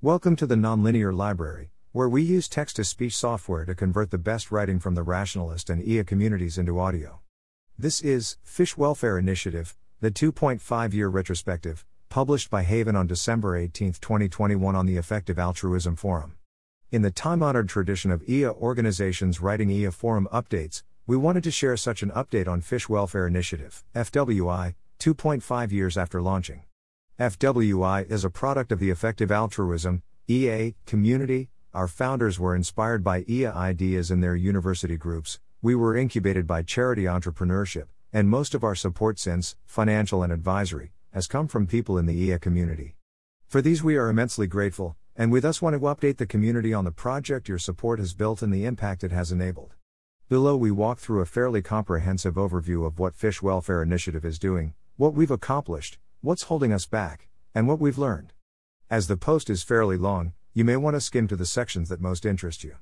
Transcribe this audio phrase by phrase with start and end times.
[0.00, 4.16] Welcome to the Nonlinear Library, where we use text to speech software to convert the
[4.16, 7.18] best writing from the rationalist and EA communities into audio.
[7.76, 13.94] This is Fish Welfare Initiative, the 2.5 year retrospective, published by Haven on December 18,
[13.94, 16.36] 2021, on the Effective Altruism Forum.
[16.92, 21.50] In the time honored tradition of EA organizations writing EA forum updates, we wanted to
[21.50, 26.62] share such an update on Fish Welfare Initiative, FWI, 2.5 years after launching.
[27.18, 31.48] FWI is a product of the Effective Altruism, EA, community.
[31.74, 35.40] Our founders were inspired by EA ideas in their university groups.
[35.60, 40.92] We were incubated by charity entrepreneurship, and most of our support since, financial and advisory,
[41.12, 42.94] has come from people in the EA community.
[43.48, 46.84] For these, we are immensely grateful, and we thus want to update the community on
[46.84, 49.74] the project your support has built and the impact it has enabled.
[50.28, 54.74] Below, we walk through a fairly comprehensive overview of what Fish Welfare Initiative is doing,
[54.96, 58.32] what we've accomplished, what's holding us back, and what we've learned.
[58.90, 62.00] As the post is fairly long, you may want to skim to the sections that
[62.00, 62.76] most interest you.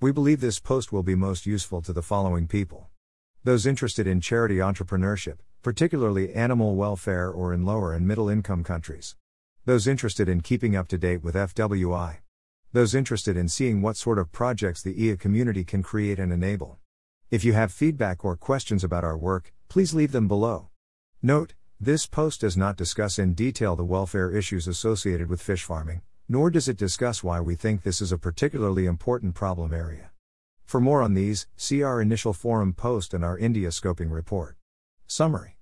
[0.00, 2.90] We believe this post will be most useful to the following people
[3.44, 9.16] those interested in charity entrepreneurship, particularly animal welfare or in lower and middle income countries,
[9.66, 12.20] those interested in keeping up to date with FWI,
[12.72, 16.78] those interested in seeing what sort of projects the EA community can create and enable.
[17.30, 20.70] If you have feedback or questions about our work, please leave them below.
[21.20, 26.02] Note, this post does not discuss in detail the welfare issues associated with fish farming,
[26.28, 30.10] nor does it discuss why we think this is a particularly important problem area.
[30.64, 34.56] For more on these, see our initial forum post and our India scoping report.
[35.06, 35.58] Summary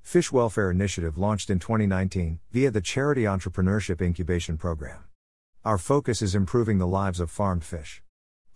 [0.00, 5.04] Fish Welfare Initiative launched in 2019 via the Charity Entrepreneurship Incubation Program.
[5.64, 8.02] Our focus is improving the lives of farmed fish.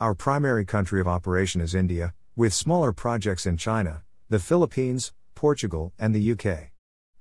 [0.00, 5.92] Our primary country of operation is India, with smaller projects in China, the Philippines, Portugal,
[5.98, 6.69] and the UK.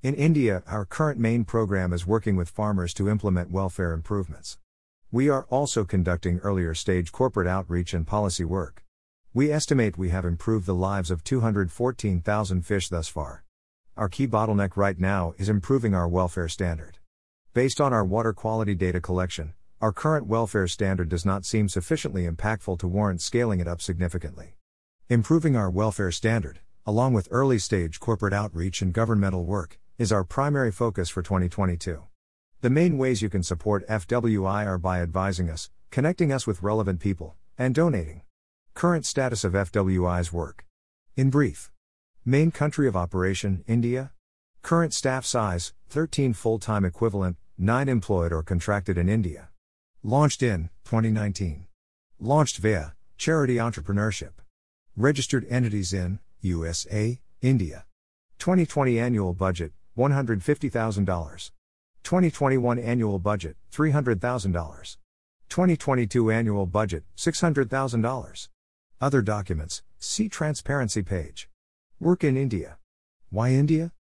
[0.02, 4.58] In India, our current main program is working with farmers to implement welfare improvements.
[5.11, 8.86] We are also conducting earlier stage corporate outreach and policy work.
[9.33, 13.44] We estimate we have improved the lives of 214,000 fish thus far.
[13.97, 17.00] Our key bottleneck right now is improving our welfare standard.
[17.53, 22.25] Based on our water quality data collection, our current welfare standard does not seem sufficiently
[22.25, 24.56] impactful to warrant scaling it up significantly.
[25.09, 30.24] Improving our welfare standard, along with early stage corporate outreach and governmental work, is our
[30.24, 32.02] primary focus for 2022.
[32.62, 37.02] The main ways you can support FWI are by advising us, connecting us with relevant
[37.02, 38.22] people, and donating.
[38.74, 40.66] Current status of FWI's work.
[41.18, 41.70] In brief,
[42.24, 44.12] main country of operation India.
[44.62, 49.50] Current staff size 13 full time equivalent, 9 employed or contracted in India.
[50.02, 51.68] Launched in 2019.
[52.22, 54.31] Launched via charity entrepreneurship.
[54.96, 57.84] Registered entities in USA, India.
[58.38, 61.52] 2020 annual budget $150,000.
[62.04, 64.98] 2021 annual budget $300,000.
[65.50, 68.48] 2022 annual budget $600,000.
[69.02, 71.50] Other documents, see transparency page.
[72.00, 72.78] Work in India.
[73.30, 73.92] Why India?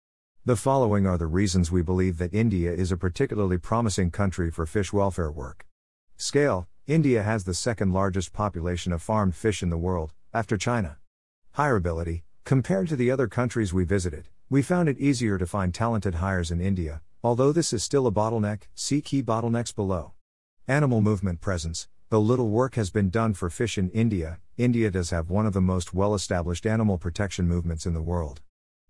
[0.44, 4.66] The following are the reasons we believe that India is a particularly promising country for
[4.66, 5.66] fish welfare work.
[6.16, 10.98] Scale India has the second largest population of farmed fish in the world, after China.
[11.56, 16.16] Hireability Compared to the other countries we visited, we found it easier to find talented
[16.16, 20.12] hires in India, although this is still a bottleneck, see key bottlenecks below.
[20.66, 25.10] Animal movement presence Though little work has been done for fish in India, India does
[25.10, 28.40] have one of the most well established animal protection movements in the world.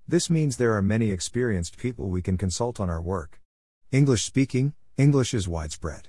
[0.06, 3.40] This means there are many experienced people we can consult on our work.
[3.90, 6.08] English speaking, English is widespread.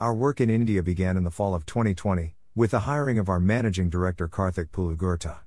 [0.00, 3.40] Our work in India began in the fall of 2020, with the hiring of our
[3.40, 5.43] managing director Karthik Pulugurta.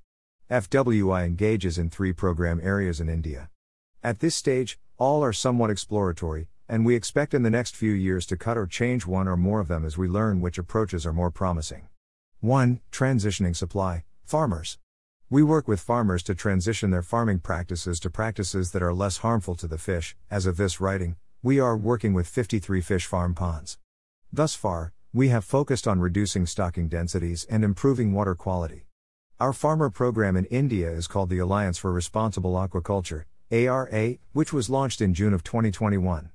[0.50, 3.50] FWI engages in three program areas in India.
[4.02, 8.26] At this stage, all are somewhat exploratory, and we expect in the next few years
[8.28, 11.12] to cut or change one or more of them as we learn which approaches are
[11.12, 11.90] more promising.
[12.40, 12.80] 1.
[12.94, 14.78] Transitioning supply, farmers.
[15.30, 19.56] We work with farmers to transition their farming practices to practices that are less harmful
[19.56, 20.16] to the fish.
[20.32, 23.80] As of this writing, we are working with 53 fish farm ponds.
[24.32, 28.87] Thus far, we have focused on reducing stocking densities and improving water quality.
[29.40, 34.68] Our farmer program in India is called the Alliance for Responsible Aquaculture, ARA, which was
[34.68, 36.32] launched in June of 2021.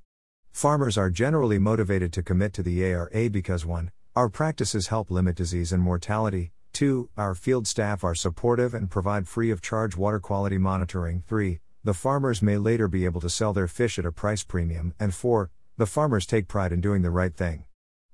[0.52, 3.90] Farmers are generally motivated to commit to the ARA because 1.
[4.14, 7.10] Our practices help limit disease and mortality, 2.
[7.16, 11.58] Our field staff are supportive and provide free of charge water quality monitoring, 3.
[11.82, 15.12] The farmers may later be able to sell their fish at a price premium, and
[15.12, 15.50] 4.
[15.76, 17.64] The farmers take pride in doing the right thing.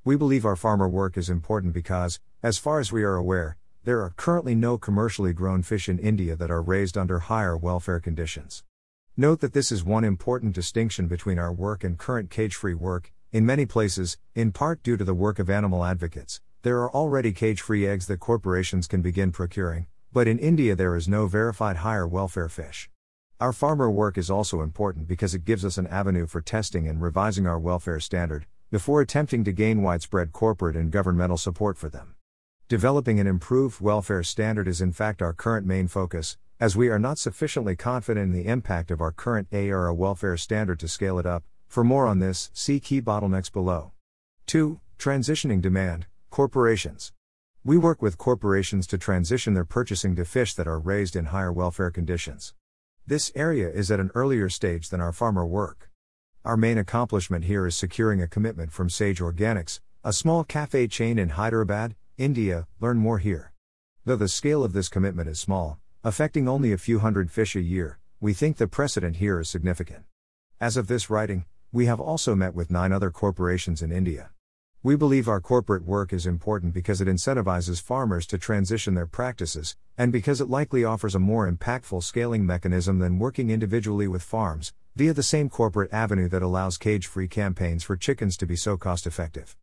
[0.03, 4.03] We believe our farmer work is important because, as far as we are aware, there
[4.03, 8.65] are currently no commercially grown fish in India that are raised under higher welfare conditions.
[9.17, 13.13] Note that this is one important distinction between our work and current cage free work.
[13.31, 17.31] in many places, in part due to the work of animal advocates, there are already
[17.31, 21.77] cage free eggs that corporations can begin procuring, but in India there is no verified
[21.77, 22.89] higher welfare fish.
[23.41, 27.03] Our farmer work is also important because it gives us an avenue for testing and
[27.03, 32.15] revising our welfare standard, before attempting to gain widespread corporate and governmental support for them.
[32.69, 36.99] Developing an improved welfare standard is in fact our current main focus, as we are
[36.99, 41.25] not sufficiently confident in the impact of our current ARA welfare standard to scale it
[41.25, 41.45] up.
[41.67, 43.93] For more on this, see key bottlenecks below.
[44.49, 44.81] 2.
[44.99, 47.15] Transitioning demand, corporations.
[47.65, 51.51] We work with corporations to transition their purchasing to fish that are raised in higher
[51.51, 52.53] welfare conditions.
[53.07, 55.91] This area is at an earlier stage than our farmer work.
[56.45, 61.19] Our main accomplishment here is securing a commitment from Sage Organics, a small cafe chain
[61.19, 63.53] in Hyderabad, India, learn more here.
[64.05, 67.61] Though the scale of this commitment is small, affecting only a few hundred fish a
[67.61, 70.03] year, we think the precedent here is significant.
[70.61, 74.31] As of this writing, we have also met with nine other corporations in India.
[74.83, 79.77] We believe our corporate work is important because it incentivizes farmers to transition their practices,
[79.97, 84.73] and because it likely offers a more impactful scaling mechanism than working individually with farms,
[84.97, 88.77] via the same corporate avenue that allows cage free campaigns for chickens to be so
[88.77, 89.57] cost effective.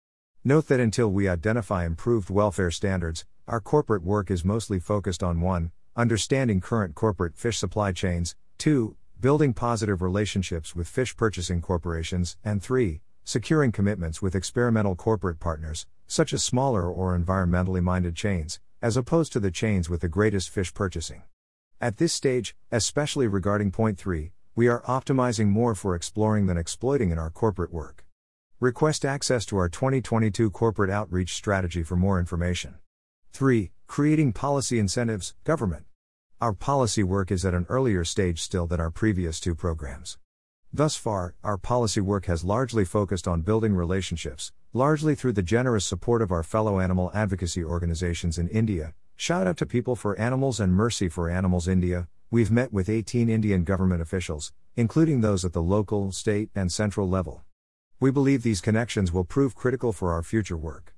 [0.47, 5.42] Note that until we identify improved welfare standards, our corporate work is mostly focused on
[5.42, 5.71] 1.
[5.95, 8.95] Understanding current corporate fish supply chains, 2.
[9.19, 13.01] Building positive relationships with fish purchasing corporations, and 3.
[13.24, 19.33] Securing commitments with experimental corporate partners, such as smaller or environmentally minded chains, as opposed
[19.33, 21.24] to the chains with the greatest fish purchasing.
[21.81, 27.09] At this stage, especially regarding point 3, we are optimizing more for exploring than exploiting
[27.09, 28.05] in our corporate work.
[28.62, 32.75] Request access to our 2022 corporate outreach strategy for more information.
[33.34, 33.72] 3.
[33.86, 35.84] Creating policy incentives, government.
[36.40, 40.18] Our policy work is at an earlier stage still than our previous two programs.
[40.72, 45.86] Thus far, our policy work has largely focused on building relationships, largely through the generous
[45.86, 48.94] support of our fellow animal advocacy organizations in India.
[49.18, 52.07] Shout out to People for Animals and Mercy for Animals India.
[52.31, 57.10] We've met with 18 Indian government officials, including those at the local, state, and central
[57.10, 57.44] level.
[57.97, 60.94] We believe these connections will prove critical for our future work.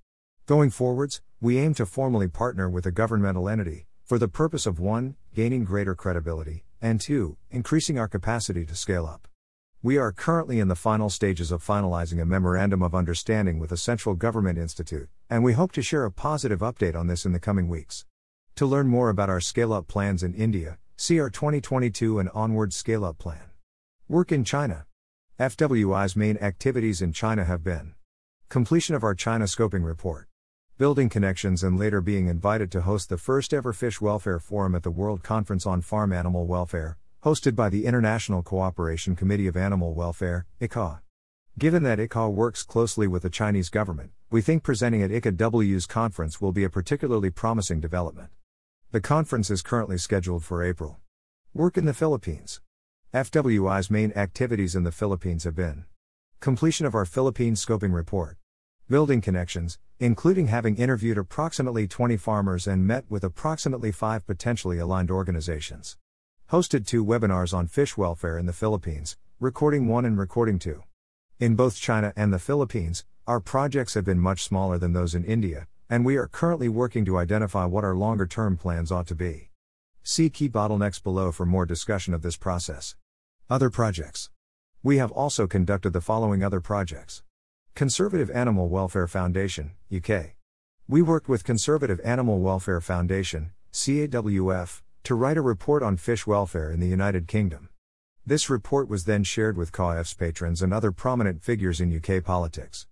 [0.48, 4.80] Going forwards, we aim to formally partner with a governmental entity, for the purpose of
[4.80, 5.16] 1.
[5.36, 7.38] gaining greater credibility, and 2.
[7.52, 9.28] increasing our capacity to scale up.
[9.84, 13.78] We are currently in the final stages of finalizing a memorandum of understanding with a
[13.78, 17.40] central government institute, and we hope to share a positive update on this in the
[17.40, 18.06] coming weeks.
[18.56, 22.74] To learn more about our scale up plans in India, see our 2022 and onward
[22.74, 23.52] scale up plan.
[24.08, 24.88] Work in China.
[25.40, 27.94] FWI's main activities in China have been
[28.50, 30.28] completion of our China scoping report,
[30.80, 34.82] building connections, and later being invited to host the first ever Fish Welfare Forum at
[34.82, 39.94] the World Conference on Farm Animal Welfare, hosted by the International Cooperation Committee of Animal
[39.94, 41.02] Welfare, ICAW.
[41.60, 46.42] Given that ICAW works closely with the Chinese government, we think presenting at ICAW's conference
[46.42, 48.30] will be a particularly promising development.
[48.92, 50.98] The conference is currently scheduled for April.
[51.54, 52.60] Work in the Philippines.
[53.14, 55.86] FWI's main activities in the Philippines have been
[56.42, 58.38] completion of our Philippines scoping report,
[58.90, 65.10] building connections, including having interviewed approximately 20 farmers and met with approximately 5 potentially aligned
[65.10, 65.96] organizations.
[66.52, 70.84] Hosted two webinars on fish welfare in the Philippines, recording 1 and recording 2.
[71.40, 75.24] In both China and the Philippines, our projects have been much smaller than those in
[75.24, 79.16] India, and we are currently working to identify what our longer term plans ought to
[79.16, 79.47] be.
[80.10, 82.96] See key bottlenecks below for more discussion of this process.
[83.50, 84.30] Other projects.
[84.82, 87.24] We have also conducted the following other projects
[87.76, 90.38] Conservative Animal Welfare Foundation, UK.
[90.88, 96.72] We worked with Conservative Animal Welfare Foundation, CAWF, to write a report on fish welfare
[96.72, 97.68] in the United Kingdom.
[98.26, 102.88] This report was then shared with CAWF's patrons and other prominent figures in UK politics.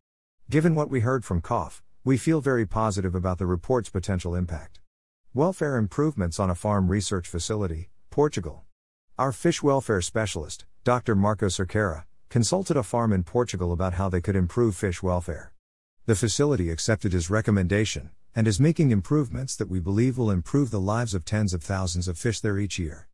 [0.50, 4.82] Given what we heard from CAWF, we feel very positive about the report's potential impact.
[5.36, 8.64] Welfare improvements on a farm research facility, Portugal.
[9.18, 11.14] Our fish welfare specialist, Dr.
[11.14, 15.52] Marco Cerqueira, consulted a farm in Portugal about how they could improve fish welfare.
[16.06, 20.80] The facility accepted his recommendation and is making improvements that we believe will improve the
[20.80, 23.10] lives of tens of thousands of fish there each year.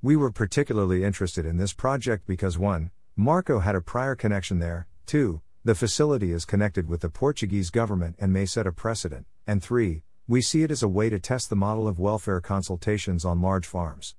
[0.00, 2.90] We were particularly interested in this project because 1.
[3.16, 5.42] Marco had a prior connection there, 2.
[5.62, 10.04] The facility is connected with the Portuguese government and may set a precedent, and 3.
[10.28, 13.64] We see it as a way to test the model of welfare consultations on large
[13.64, 14.16] farms.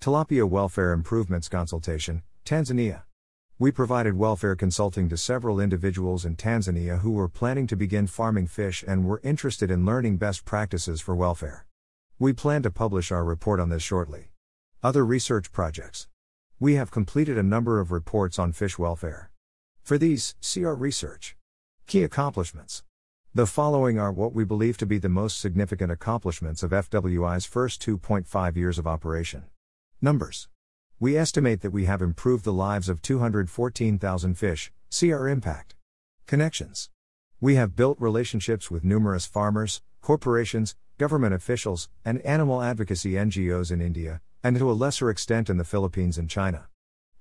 [0.00, 3.02] Tilapia Welfare Improvements Consultation, Tanzania.
[3.58, 8.46] We provided welfare consulting to several individuals in Tanzania who were planning to begin farming
[8.46, 11.66] fish and were interested in learning best practices for welfare.
[12.18, 14.30] We plan to publish our report on this shortly.
[14.82, 16.08] Other research projects.
[16.58, 19.30] We have completed a number of reports on fish welfare.
[19.82, 21.36] For these, see our research.
[21.86, 22.82] Key accomplishments.
[23.32, 27.80] The following are what we believe to be the most significant accomplishments of FWI's first
[27.80, 29.44] 2.5 years of operation.
[30.02, 30.48] Numbers.
[30.98, 35.76] We estimate that we have improved the lives of 214,000 fish, see our impact.
[36.26, 36.90] Connections.
[37.40, 43.80] We have built relationships with numerous farmers, corporations, government officials, and animal advocacy NGOs in
[43.80, 46.66] India, and to a lesser extent in the Philippines and China.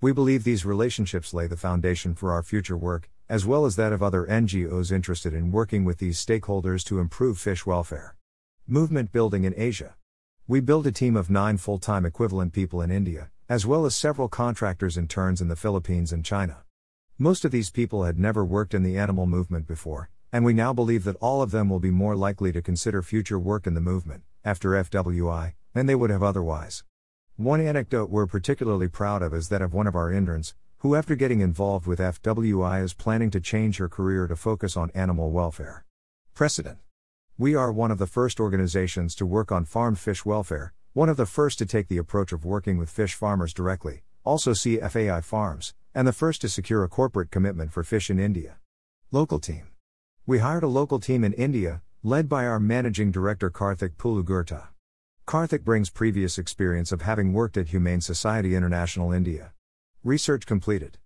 [0.02, 3.94] We believe these relationships lay the foundation for our future work, as well as that
[3.94, 8.16] of other NGOs interested in working with these stakeholders to improve fish welfare.
[8.66, 9.94] Movement building in Asia.
[10.48, 13.94] We build a team of nine full time equivalent people in India, as well as
[13.94, 16.64] several contractors and interns in the Philippines and China.
[17.20, 20.74] Most of these people had never worked in the animal movement before, and we now
[20.74, 23.82] believe that all of them will be more likely to consider future work in the
[23.82, 26.84] movement, after FWI, than they would have otherwise.
[27.36, 31.14] One anecdote we're particularly proud of is that of one of our interns, who, after
[31.14, 35.84] getting involved with FWI, is planning to change her career to focus on animal welfare.
[36.34, 36.78] Precedent
[37.38, 41.18] We are one of the first organizations to work on farmed fish welfare, one of
[41.18, 45.20] the first to take the approach of working with fish farmers directly, also see FAI
[45.20, 48.56] Farms, and the first to secure a corporate commitment for fish in India.
[49.12, 49.68] Local team
[50.26, 54.70] We hired a local team in India, led by our managing director Karthik Pulugurta.
[55.28, 59.52] Karthik brings previous experience of having worked at Humane Society International India.
[60.06, 60.98] Research completed.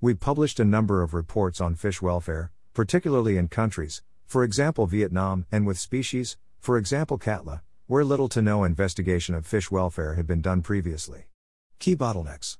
[0.00, 5.44] We published a number of reports on fish welfare, particularly in countries, for example Vietnam,
[5.52, 10.26] and with species, for example Catla, where little to no investigation of fish welfare had
[10.26, 11.26] been done previously.
[11.78, 12.56] Key bottlenecks.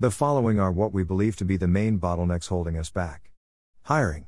[0.00, 3.30] The following are what we believe to be the main bottlenecks holding us back.
[3.84, 4.26] Hiring.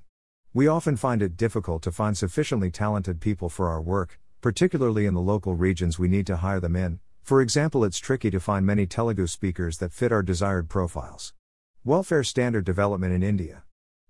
[0.55, 5.15] We often find it difficult to find sufficiently talented people for our work, particularly in
[5.15, 7.01] the local regions we need to hire them in.
[7.31, 11.33] For example, it's tricky to find many Telugu speakers that fit our desired profiles.
[11.85, 13.63] Welfare standard development in India.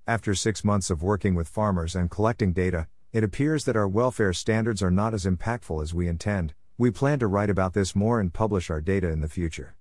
[0.07, 4.33] After six months of working with farmers and collecting data, it appears that our welfare
[4.33, 6.55] standards are not as impactful as we intend.
[6.79, 9.77] We plan to write about this more and publish our data in the future.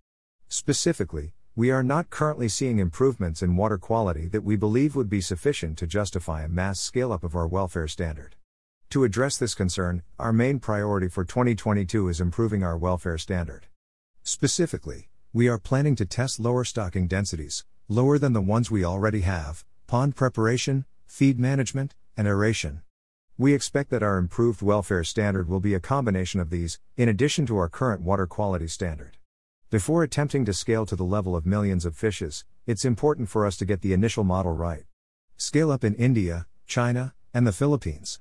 [0.49, 5.21] Specifically, we are not currently seeing improvements in water quality that we believe would be
[5.21, 8.35] sufficient to justify a mass scale up of our welfare standard.
[8.91, 13.67] To address this concern, our main priority for 2022 is improving our welfare standard.
[14.23, 19.21] Specifically, we are planning to test lower stocking densities, lower than the ones we already
[19.21, 22.81] have, pond preparation, feed management, and aeration.
[23.37, 27.45] We expect that our improved welfare standard will be a combination of these, in addition
[27.45, 29.17] to our current water quality standard.
[29.69, 33.55] Before attempting to scale to the level of millions of fishes, it's important for us
[33.57, 34.85] to get the initial model right.
[35.37, 38.19] Scale up in India, China, and the Philippines.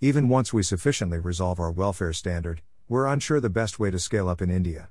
[0.00, 4.28] Even once we sufficiently resolve our welfare standard, we're unsure the best way to scale
[4.28, 4.90] up in India.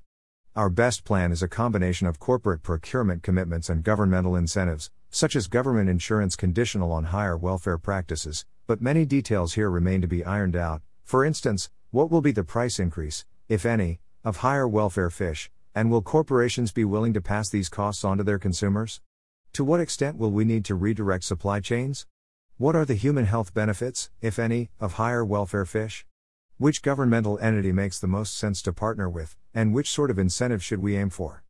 [0.53, 5.47] Our best plan is a combination of corporate procurement commitments and governmental incentives, such as
[5.47, 10.57] government insurance conditional on higher welfare practices, but many details here remain to be ironed
[10.57, 10.81] out.
[11.05, 15.89] For instance, what will be the price increase, if any, of higher welfare fish, and
[15.89, 18.99] will corporations be willing to pass these costs on to their consumers?
[19.53, 22.05] To what extent will we need to redirect supply chains?
[22.59, 26.07] What are the human health benefits, if any, of higher welfare fish?
[26.57, 30.63] Which governmental entity makes the most sense to partner with, and which sort of incentive
[30.63, 31.43] should we aim for?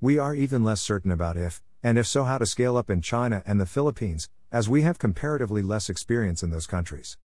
[0.00, 3.02] We are even less certain about if, and if so, how to scale up in
[3.02, 7.18] China and the Philippines, as we have comparatively less experience in those countries.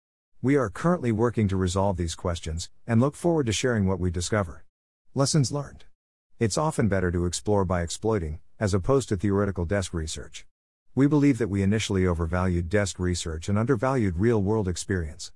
[0.41, 4.11] We are currently working to resolve these questions, and look forward to sharing what we
[4.11, 4.63] discover.
[5.13, 5.83] Lessons learned.
[6.39, 10.45] It's often better to explore by exploiting, as opposed to theoretical desk research.
[10.97, 15.33] We believe that we initially overvalued desk research and undervalued real world experience.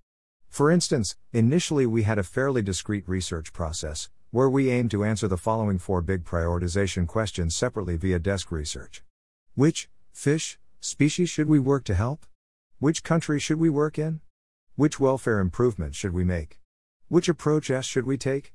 [0.47, 5.27] For instance, initially we had a fairly discrete research process, where we aimed to answer
[5.27, 9.03] the following four big prioritization questions separately via desk research.
[9.53, 12.25] Which, fish, species should we work to help?
[12.79, 14.21] Which country should we work in?
[14.77, 16.61] Which welfare improvements should we make?
[17.09, 18.53] Which approach S should we take?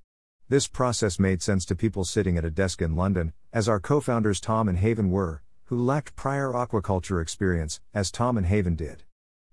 [0.48, 4.00] This process made sense to people sitting at a desk in London, as our co
[4.00, 9.04] founders Tom and Haven were, who lacked prior aquaculture experience, as Tom and Haven did.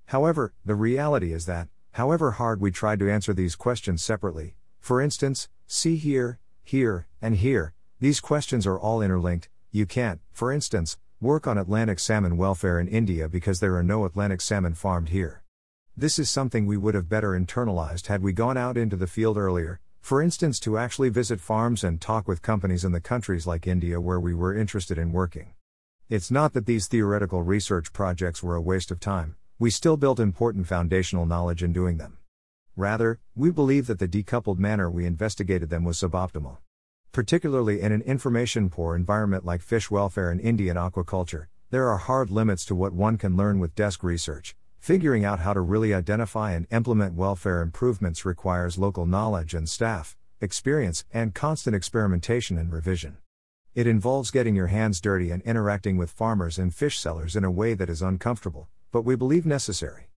[0.08, 5.00] However, the reality is that, however hard we tried to answer these questions separately, for
[5.01, 9.48] instance, see here, here, and here, these questions are all interlinked.
[9.72, 14.06] You can't, for instance, work on Atlantic salmon welfare in India because there are no
[14.06, 15.44] Atlantic salmon farmed here.
[15.96, 19.38] This is something we would have better internalized had we gone out into the field
[19.38, 23.68] earlier, for instance, to actually visit farms and talk with companies in the countries like
[23.68, 25.53] India where we were interested in working.
[26.12, 30.20] It's not that these theoretical research projects were a waste of time, we still built
[30.20, 32.18] important foundational knowledge in doing them.
[32.75, 36.58] Rather, we believe that the decoupled manner we investigated them was suboptimal.
[37.13, 42.30] Particularly in an information poor environment like fish welfare and Indian aquaculture, there are hard
[42.30, 44.53] limits to what one can learn with desk research.
[44.80, 50.18] Figuring out how to really identify and implement welfare improvements requires local knowledge and staff,
[50.41, 53.15] experience, and constant experimentation and revision.
[53.74, 57.51] It involves getting your hands dirty and interacting with farmers and fish sellers in a
[57.51, 60.10] way that is uncomfortable, but we believe necessary.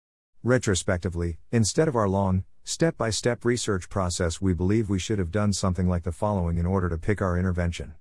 [0.42, 5.30] Retrospectively, instead of our long, step by step research process, we believe we should have
[5.30, 7.94] done something like the following in order to pick our intervention.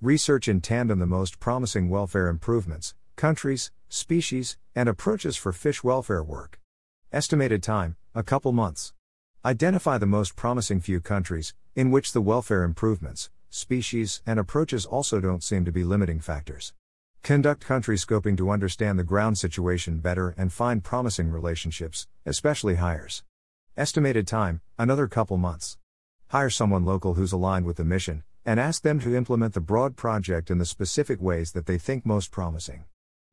[0.00, 6.22] Research in tandem the most promising welfare improvements, countries, species, and approaches for fish welfare
[6.22, 6.58] work.
[7.12, 8.94] Estimated time, a couple months.
[9.44, 15.20] Identify the most promising few countries, in which the welfare improvements, species, and approaches also
[15.20, 16.72] don't seem to be limiting factors.
[17.22, 23.22] Conduct country scoping to understand the ground situation better and find promising relationships, especially hires.
[23.76, 25.78] Estimated time, another couple months.
[26.28, 29.96] Hire someone local who's aligned with the mission, and ask them to implement the broad
[29.96, 32.84] project in the specific ways that they think most promising.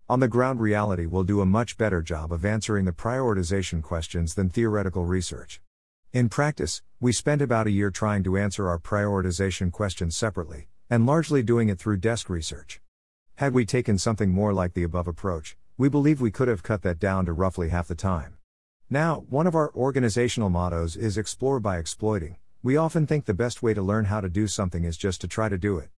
[0.07, 4.35] On the ground, reality will do a much better job of answering the prioritization questions
[4.35, 5.61] than theoretical research.
[6.13, 11.05] In practice, we spent about a year trying to answer our prioritization questions separately, and
[11.05, 12.81] largely doing it through desk research.
[13.35, 16.81] Had we taken something more like the above approach, we believe we could have cut
[16.81, 18.35] that down to roughly half the time.
[18.89, 22.35] Now, one of our organizational mottos is explore by exploiting.
[22.61, 25.29] We often think the best way to learn how to do something is just to
[25.29, 25.91] try to do it.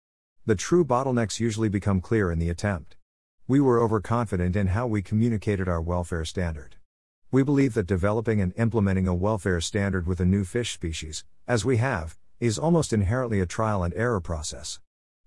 [0.46, 2.98] The true bottlenecks usually become clear in the attempt.
[3.48, 6.76] We were overconfident in how we communicated our welfare standard.
[7.34, 11.66] We believe that developing and implementing a welfare standard with a new fish species, as
[11.66, 14.80] we have, is almost inherently a trial and error process.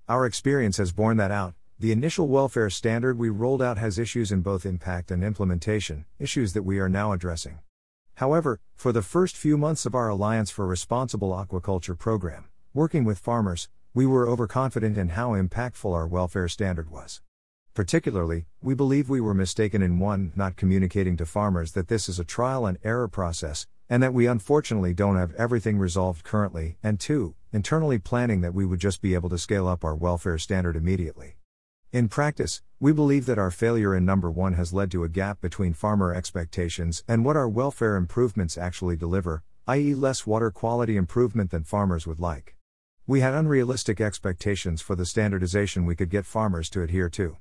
[0.08, 1.54] Our experience has borne that out.
[1.80, 6.52] The initial welfare standard we rolled out has issues in both impact and implementation, issues
[6.52, 7.58] that we are now addressing.
[8.14, 13.18] However, for the first few months of our Alliance for Responsible Aquaculture program, working with
[13.18, 17.20] farmers, we were overconfident in how impactful our welfare standard was.
[17.76, 20.32] Particularly, we believe we were mistaken in 1.
[20.34, 24.26] not communicating to farmers that this is a trial and error process, and that we
[24.26, 27.34] unfortunately don't have everything resolved currently, and 2.
[27.52, 31.36] internally planning that we would just be able to scale up our welfare standard immediately.
[31.92, 35.42] In practice, we believe that our failure in number 1 has led to a gap
[35.42, 41.50] between farmer expectations and what our welfare improvements actually deliver, i.e., less water quality improvement
[41.50, 42.56] than farmers would like.
[43.06, 47.36] We had unrealistic expectations for the standardization we could get farmers to adhere to.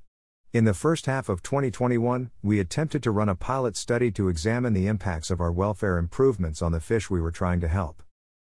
[0.56, 4.72] In the first half of 2021, we attempted to run a pilot study to examine
[4.72, 8.02] the impacts of our welfare improvements on the fish we were trying to help.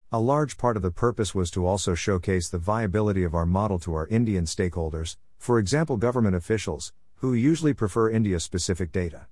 [0.10, 3.78] A large part of the purpose was to also showcase the viability of our model
[3.80, 9.28] to our Indian stakeholders, for example, government officials, who usually prefer India specific data.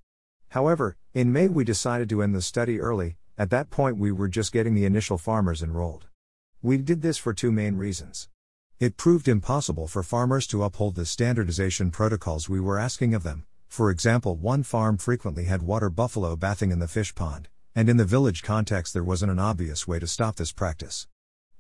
[0.49, 4.27] However, in May we decided to end the study early, at that point we were
[4.27, 6.07] just getting the initial farmers enrolled.
[6.61, 8.27] We did this for two main reasons.
[8.77, 13.45] It proved impossible for farmers to uphold the standardization protocols we were asking of them.
[13.69, 17.95] For example, one farm frequently had water buffalo bathing in the fish pond, and in
[17.95, 21.07] the village context, there wasn't an obvious way to stop this practice.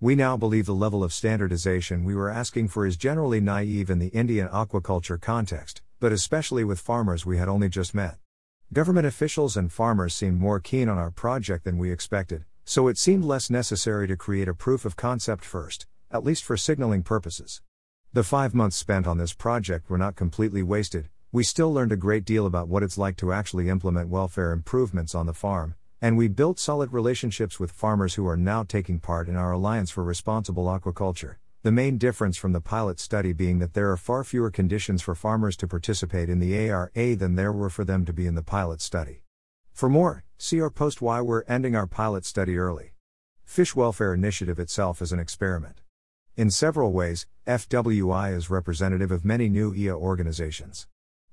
[0.01, 3.99] We now believe the level of standardization we were asking for is generally naive in
[3.99, 8.17] the Indian aquaculture context, but especially with farmers we had only just met.
[8.73, 12.97] Government officials and farmers seemed more keen on our project than we expected, so it
[12.97, 17.61] seemed less necessary to create a proof of concept first, at least for signaling purposes.
[18.13, 21.97] The five months spent on this project were not completely wasted, we still learned a
[21.97, 26.15] great deal about what it's like to actually implement welfare improvements on the farm, and
[26.15, 30.01] we built solid relationships with farmers who are now taking part in our Alliance for
[30.01, 31.35] Responsible Aquaculture.
[31.63, 35.13] The main difference from the pilot study being that there are far fewer conditions for
[35.13, 38.41] farmers to participate in the ARA than there were for them to be in the
[38.41, 39.23] pilot study.
[39.73, 42.93] For more, see our post why we're ending our pilot study early.
[43.43, 45.81] Fish Welfare Initiative itself is an experiment.
[46.37, 50.85] In several ways, FWI is representative of many new EA organizations.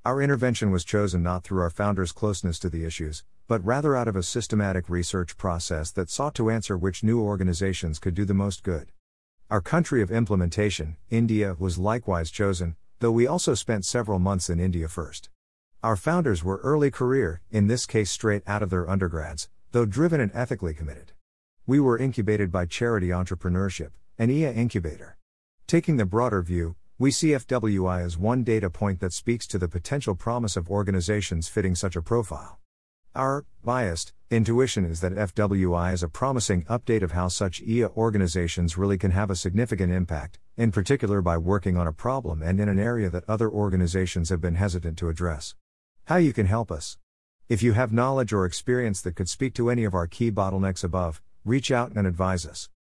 [0.05, 4.07] Our intervention was chosen not through our founders' closeness to the issues, but rather out
[4.07, 8.33] of a systematic research process that sought to answer which new organizations could do the
[8.33, 8.93] most good.
[9.51, 14.61] Our country of implementation, India, was likewise chosen, though we also spent several months in
[14.61, 15.31] India first.
[15.83, 20.21] Our founders were early career, in this case straight out of their undergrads, though driven
[20.21, 21.11] and ethically committed.
[21.67, 25.17] We were incubated by charity entrepreneurship, an EA incubator.
[25.67, 29.69] Taking the broader view, we see FWI as one data point that speaks to the
[29.69, 32.61] potential promise of organizations fitting such a profile.
[33.15, 38.79] Our biased intuition is that FWI is a promising update of how such EA organizations
[38.79, 42.69] really can have a significant impact, in particular by working on a problem and in
[42.69, 45.55] an area that other organizations have been hesitant to address.
[46.05, 46.99] How you can help us.
[47.49, 50.85] If you have knowledge or experience that could speak to any of our key bottlenecks
[50.85, 52.71] above, reach out and advise us.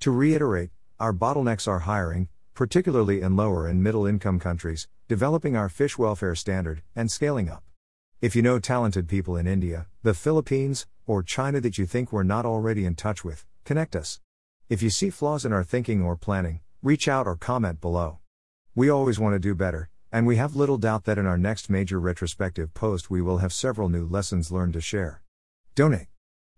[0.00, 5.70] To reiterate, our bottlenecks are hiring, particularly in lower and middle income countries, developing our
[5.70, 7.64] fish welfare standard, and scaling up.
[8.20, 12.22] If you know talented people in India, the Philippines, or China that you think we're
[12.22, 14.20] not already in touch with, connect us.
[14.68, 18.18] If you see flaws in our thinking or planning, reach out or comment below.
[18.74, 21.70] We always want to do better, and we have little doubt that in our next
[21.70, 25.22] major retrospective post we will have several new lessons learned to share.
[25.74, 26.08] Donate.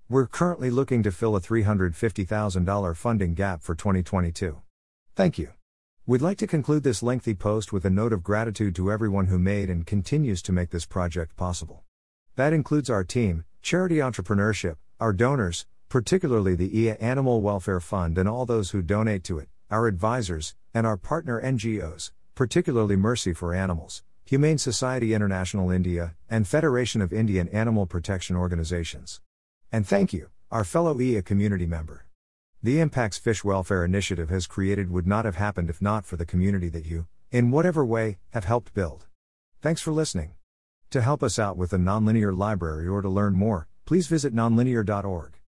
[0.09, 4.61] We're currently looking to fill a $350,000 funding gap for 2022.
[5.15, 5.53] Thank you.
[6.05, 9.39] We'd like to conclude this lengthy post with a note of gratitude to everyone who
[9.39, 11.85] made and continues to make this project possible.
[12.37, 18.29] That includes our team, charity entrepreneurship, our donors, particularly the EA Animal Welfare Fund and
[18.29, 23.55] all those who donate to it, our advisors, and our partner NGOs, particularly Mercy for
[23.55, 29.21] Animals, Humane Society International India, and Federation of Indian Animal Protection Organizations.
[29.73, 32.05] And thank you, our fellow EA community member.
[32.63, 36.27] The impacts Fish Welfare Initiative has created would not have happened if not for the
[36.27, 39.07] community that you, in whatever way, have helped build.
[39.63, 40.35] Thanks for listening.
[40.91, 45.42] To help us out with the Nonlinear Library or to learn more, please visit nonlinear.org.